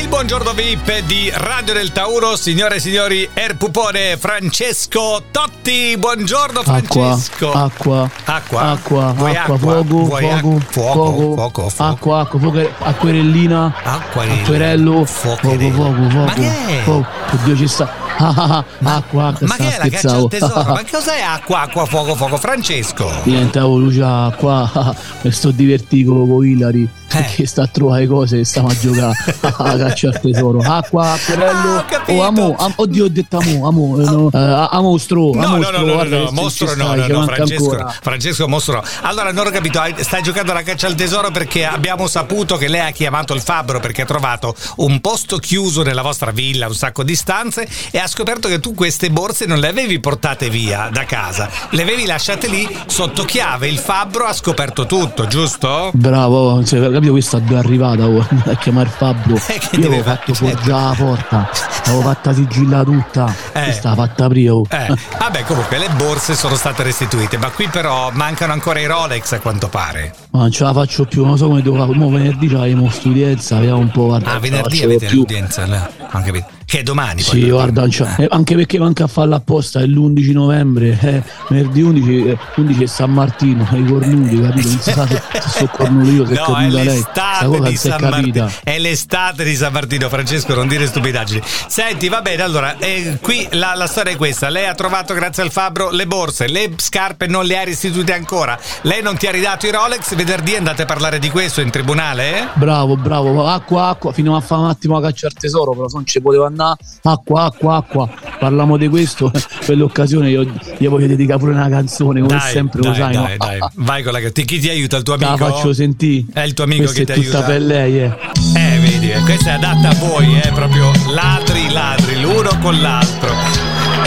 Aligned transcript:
Il 0.00 0.08
buongiorno 0.08 0.52
VIP 0.52 1.00
di 1.00 1.30
Radio 1.34 1.74
del 1.74 1.92
Tauro, 1.92 2.34
signore 2.34 2.76
e 2.76 2.80
signori, 2.80 3.28
Er 3.34 3.56
Pupone 3.56 4.16
Francesco 4.16 5.22
Totti. 5.30 5.94
Buongiorno 5.98 6.62
Francesco. 6.62 7.52
Acqua, 7.52 8.08
Acqua. 8.24 8.62
acqua, 8.62 9.08
acqua, 9.08 9.58
fuoco, 9.58 10.06
fuoco, 10.06 10.58
fuoco, 10.70 11.34
fuoco, 11.34 11.72
acqua, 11.76 12.20
acqua, 12.20 12.40
fuoco, 12.40 12.70
acquerellina, 12.78 13.74
acquerello, 13.84 15.04
fuoco, 15.04 15.50
fuoco, 15.50 15.70
fuoco, 15.70 16.24
Ma 16.24 16.32
che 16.32 16.48
è? 16.48 16.82
fuoco. 16.82 17.06
Oddio 17.32 17.56
ci 17.56 17.68
sta. 17.68 17.98
Ah, 18.20 18.34
ah, 18.36 18.64
ah, 18.82 18.96
acqua, 18.96 19.28
acqua, 19.28 19.46
Ma 19.46 19.56
che 19.56 19.74
è 19.74 19.78
la 19.78 19.88
caccia 19.88 20.14
al 20.14 20.28
tesoro? 20.28 20.72
Ma 20.74 20.82
cos'è 20.90 21.22
acqua, 21.22 21.60
acqua, 21.62 21.86
fuoco, 21.86 22.14
fuoco? 22.14 22.36
Francesco. 22.36 23.10
Diventavo 23.22 23.78
luce 23.78 24.02
acqua, 24.02 24.94
mi 25.22 25.30
sto 25.30 25.50
divertendo 25.50 26.26
con 26.26 26.46
Ilari 26.46 26.86
Eh. 27.12 27.24
che 27.34 27.46
sta 27.46 27.62
a 27.62 27.66
trovare 27.66 28.06
cose 28.06 28.40
e 28.40 28.44
stiamo 28.44 28.68
a 28.68 28.76
giocare 28.78 29.12
a 29.40 29.76
caccia 29.76 30.08
al 30.08 30.20
tesoro. 30.20 30.60
Acqua, 30.60 30.98
Ah, 31.10 31.12
acquerello, 31.14 31.84
capito. 31.88 32.12
oh 32.12 32.22
amo, 32.22 32.54
am- 32.58 32.72
oddio 32.76 33.04
ho 33.04 33.08
detto 33.08 33.38
amo, 33.38 33.66
amo, 33.66 34.00
eh, 34.00 34.04
no, 34.04 34.30
eh, 34.32 34.68
a 34.70 34.80
mostro, 34.80 35.30
a 35.32 35.40
No, 35.40 35.48
no, 35.48 35.56
mostro, 35.56 35.70
no, 35.70 35.78
no, 35.78 35.86
no, 35.86 35.92
guarda 35.94 36.18
no, 36.18 36.24
che 36.26 36.32
mostro 36.32 36.66
no, 36.66 36.72
stai, 36.72 37.08
no, 37.08 37.18
no, 37.18 37.24
Francesco, 37.24 37.70
ancora. 37.70 37.94
Francesco 38.00 38.48
mostro 38.48 38.74
no. 38.74 38.82
Allora 39.02 39.32
non 39.32 39.46
ho 39.46 39.50
capito, 39.50 39.80
stai 39.98 40.22
giocando 40.22 40.50
alla 40.52 40.62
caccia 40.62 40.86
al 40.86 40.94
tesoro 40.94 41.30
perché 41.30 41.64
abbiamo 41.64 42.06
saputo 42.06 42.56
che 42.56 42.68
lei 42.68 42.80
ha 42.86 42.90
chiamato 42.90 43.34
il 43.34 43.40
fabbro 43.40 43.80
perché 43.80 44.02
ha 44.02 44.06
trovato 44.06 44.54
un 44.76 45.00
posto 45.00 45.38
chiuso 45.38 45.82
nella 45.82 46.02
vostra 46.02 46.30
villa, 46.30 46.66
un 46.66 46.74
sacco 46.74 47.02
di 47.02 47.14
stanze 47.16 47.66
e 47.90 47.98
ha 47.98 48.06
scoperto 48.06 48.48
che 48.48 48.60
tu 48.60 48.74
queste 48.74 49.10
borse 49.10 49.46
non 49.46 49.58
le 49.58 49.68
avevi 49.68 49.98
portate 50.00 50.48
via 50.50 50.88
da 50.92 51.04
casa, 51.04 51.48
le 51.70 51.82
avevi 51.82 52.06
lasciate 52.06 52.46
lì 52.48 52.68
sotto 52.86 53.24
chiave, 53.24 53.68
il 53.68 53.78
fabbro 53.78 54.24
ha 54.26 54.32
scoperto 54.32 54.86
tutto, 54.86 55.26
giusto? 55.26 55.90
Bravo, 55.94 56.62
capito 57.00 57.12
questa 57.12 57.38
è 57.38 57.54
arrivata 57.54 58.06
oh, 58.06 58.26
a 58.44 58.54
chiamare 58.56 58.88
Fabio. 58.90 59.36
Eh, 59.36 59.60
Io 59.78 59.86
avevo 59.86 60.02
fatto 60.02 60.34
Certo. 60.34 60.56
forgiare 60.56 60.82
la 60.84 60.94
porta, 60.96 61.50
l'avevo 61.86 62.02
fatta 62.02 62.34
sigilla 62.34 62.84
tutta. 62.84 63.34
Eh. 63.52 63.62
Questa 63.64 63.94
fatta 63.94 64.28
prima. 64.28 64.52
oh. 64.52 64.66
Eh, 64.68 64.94
vabbè 65.18 65.44
comunque 65.44 65.78
le 65.78 65.88
borse 65.96 66.34
sono 66.34 66.54
state 66.54 66.82
restituite, 66.82 67.38
ma 67.38 67.48
qui 67.50 67.68
però 67.68 68.10
mancano 68.12 68.52
ancora 68.52 68.80
i 68.80 68.86
Rolex 68.86 69.32
a 69.32 69.40
quanto 69.40 69.68
pare. 69.68 70.14
Ma 70.32 70.40
non 70.40 70.50
ce 70.52 70.62
la 70.62 70.72
faccio 70.72 71.04
più, 71.06 71.24
non 71.24 71.36
so 71.36 71.48
come 71.48 71.60
devo 71.62 71.76
fare. 71.76 71.92
Mo 71.94 72.08
venerdì 72.08 72.46
c'avevamo 72.46 72.88
studienza, 72.90 73.56
vediamo 73.58 73.78
un 73.80 73.90
po'. 73.90 74.06
Guarda, 74.06 74.32
Ah, 74.34 74.38
venerdì 74.38 74.82
avete 74.82 75.10
l'udienza? 75.10 75.64
Ho 76.12 76.22
capito. 76.22 76.46
Che 76.70 76.78
è 76.78 76.82
domani. 76.84 77.20
Sì, 77.20 77.48
guarda, 77.50 77.84
eh, 78.16 78.28
anche 78.30 78.54
perché 78.54 78.78
manca 78.78 79.02
a 79.02 79.06
farla 79.08 79.34
apposta, 79.34 79.80
è 79.80 79.86
l'11 79.86 80.30
novembre, 80.32 80.96
eh, 81.02 81.22
venerdì 81.48 81.82
11, 81.82 82.26
eh, 82.28 82.38
11 82.54 82.82
è 82.84 82.86
San 82.86 83.10
Martino, 83.12 83.66
i 83.72 83.84
cornuti, 83.84 84.40
capito? 84.40 84.68
Non 84.68 84.78
si 84.80 84.92
sa 84.92 85.04
se, 85.08 85.20
se 85.32 85.48
sono 85.48 85.68
cornuto 85.72 86.10
io, 86.12 86.26
se 86.26 86.32
è 86.34 86.36
No, 86.36 86.56
è 86.56 86.68
lei. 86.68 86.84
di 86.86 87.72
è 87.72 87.74
San 87.76 87.98
capita. 87.98 88.08
Martino. 88.08 88.52
È 88.62 88.78
l'estate 88.78 89.42
di 89.42 89.56
San 89.56 89.72
Martino, 89.72 90.08
Francesco, 90.08 90.54
non 90.54 90.68
dire 90.68 90.86
stupidaggini. 90.86 91.42
Senti, 91.66 92.08
va 92.08 92.20
bene, 92.22 92.42
allora, 92.42 92.78
eh, 92.78 93.18
qui 93.20 93.48
la, 93.50 93.74
la 93.74 93.88
storia 93.88 94.12
è 94.12 94.16
questa. 94.16 94.48
Lei 94.48 94.66
ha 94.66 94.74
trovato, 94.76 95.12
grazie 95.12 95.42
al 95.42 95.50
fabbro, 95.50 95.90
le 95.90 96.06
borse, 96.06 96.46
le 96.46 96.70
scarpe 96.76 97.26
non 97.26 97.46
le 97.46 97.58
ha 97.58 97.64
restituite 97.64 98.12
ancora. 98.12 98.56
Lei 98.82 99.02
non 99.02 99.16
ti 99.16 99.26
ha 99.26 99.32
ridato 99.32 99.66
i 99.66 99.72
Rolex. 99.72 100.14
Venerdì 100.20 100.54
andate 100.54 100.82
a 100.82 100.84
parlare 100.84 101.18
di 101.18 101.30
questo 101.30 101.62
in 101.62 101.70
tribunale? 101.70 102.40
eh? 102.40 102.48
Bravo, 102.52 102.94
bravo, 102.94 103.46
acqua, 103.46 103.88
acqua, 103.88 104.12
fino 104.12 104.36
a 104.36 104.40
fare 104.42 104.60
un 104.60 104.68
attimo 104.68 105.00
la 105.00 105.06
caccia 105.08 105.28
al 105.28 105.32
tesoro, 105.32 105.70
però 105.70 105.88
se 105.88 105.94
non 105.96 106.04
ci 106.04 106.20
poteva 106.20 106.44
andare, 106.46 106.76
acqua, 107.04 107.44
acqua, 107.44 107.76
acqua, 107.76 108.06
parliamo 108.38 108.76
di 108.76 108.86
questo, 108.88 109.30
per 109.64 109.78
l'occasione 109.78 110.28
io 110.28 110.42
gli 110.76 110.86
voglio 110.88 111.06
dedicare 111.06 111.38
pure 111.38 111.52
una 111.52 111.70
canzone, 111.70 112.20
come 112.20 112.36
Dai, 112.36 112.52
sempre 112.52 112.80
dai, 112.82 112.90
lo 112.90 112.96
sai, 112.96 113.12
dai, 113.14 113.22
no? 113.30 113.36
dai. 113.38 113.58
Vai 113.76 114.02
con 114.02 114.12
la 114.12 114.30
ti- 114.30 114.44
Chi 114.44 114.58
ti 114.58 114.68
aiuta? 114.68 114.98
Il 114.98 115.04
tuo 115.04 115.16
Te 115.16 115.24
la 115.24 115.30
amico? 115.30 115.46
faccio 115.46 115.72
sentire. 115.72 116.26
È 116.34 116.40
il 116.42 116.52
tuo 116.52 116.64
amico 116.64 116.82
Questa 116.82 116.98
che 116.98 117.06
ti 117.06 117.12
è 117.12 117.24
tutta 117.24 117.36
aiuta. 117.38 117.52
per 117.52 117.62
lei, 117.62 117.98
eh. 118.02 118.16
Eh, 118.56 118.78
vedi, 118.78 119.10
eh, 119.12 119.20
questa 119.20 119.50
è 119.50 119.52
adatta 119.54 119.88
a 119.88 119.94
voi, 119.94 120.38
eh, 120.38 120.50
proprio 120.52 120.90
ladri, 121.14 121.70
ladri, 121.72 122.20
l'uno 122.20 122.58
con 122.60 122.78
l'altro. 122.78 123.30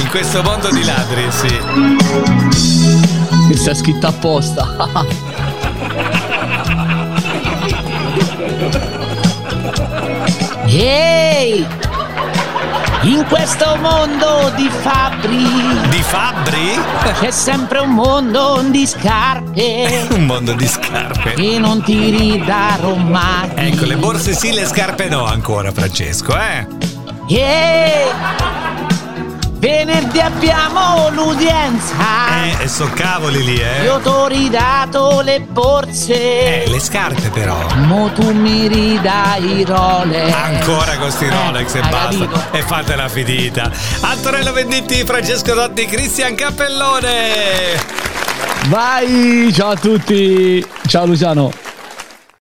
In 0.00 0.08
questo 0.08 0.42
mondo 0.42 0.70
di 0.70 0.82
ladri, 0.84 1.26
sì. 1.28 1.58
Questa 3.46 3.72
è 3.72 3.74
scritta 3.74 4.08
apposta. 4.08 5.26
In 13.02 13.24
questo 13.28 13.76
mondo 13.80 14.52
di 14.56 14.68
fabbri 14.68 15.88
Di 15.88 16.02
fabbri? 16.02 16.78
c'è 17.20 17.30
sempre 17.30 17.78
un 17.78 17.90
mondo 17.90 18.62
di 18.70 18.86
scarpe 18.86 20.06
Un 20.14 20.24
mondo 20.26 20.52
di 20.52 20.66
scarpe. 20.66 21.32
che 21.34 21.58
non 21.58 21.82
ti 21.82 22.10
ridarò 22.10 22.94
mai. 22.94 23.50
Ecco, 23.54 23.84
le 23.86 23.96
borse 23.96 24.34
sì, 24.34 24.52
le 24.52 24.66
scarpe 24.66 25.08
no 25.08 25.24
ancora, 25.24 25.72
Francesco, 25.72 26.36
eh? 26.36 26.66
Ehi! 27.28 28.67
Venerdì 29.58 30.20
abbiamo 30.20 31.08
l'udienza. 31.10 31.94
Eh, 32.58 32.62
e 32.62 32.68
so 32.68 32.88
cavoli 32.94 33.42
lì, 33.44 33.58
eh? 33.60 33.82
Io 33.82 33.98
t'ho 33.98 34.28
ridato 34.28 35.20
le 35.20 35.40
borse. 35.40 36.62
Eh, 36.62 36.68
le 36.68 36.78
scarpe 36.78 37.28
però. 37.30 37.66
Mo 37.86 38.08
tu 38.12 38.30
mi 38.32 38.68
ridai 38.68 39.58
i 39.58 39.64
Rolex. 39.64 40.32
Ancora 40.32 40.96
con 40.96 41.10
sti 41.10 41.24
Eh, 41.24 41.30
Rolex 41.30 41.74
e 41.74 41.80
hai 41.80 41.90
basta. 41.90 42.26
capito? 42.26 42.42
E 42.52 42.62
fate 42.62 42.94
la 42.94 43.08
finita. 43.08 43.70
Antonello 44.00 44.52
Venditti, 44.52 45.04
Francesco 45.04 45.52
Dotti, 45.54 45.86
Cristian 45.86 46.36
Cappellone. 46.36 47.16
Vai, 48.68 49.50
ciao 49.52 49.70
a 49.70 49.76
tutti. 49.76 50.64
Ciao 50.86 51.04
Luciano. 51.06 51.50